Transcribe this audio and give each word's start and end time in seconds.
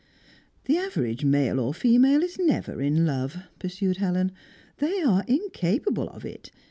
"The 0.65 0.77
average 0.79 1.23
male 1.23 1.59
or 1.59 1.75
female 1.75 2.23
is 2.23 2.39
never 2.39 2.81
in 2.81 3.05
love," 3.05 3.37
pursued 3.59 3.97
Helen. 3.97 4.31
"They 4.77 5.03
are 5.03 5.23
incapable 5.27 6.09
of 6.09 6.25
it. 6.25 6.49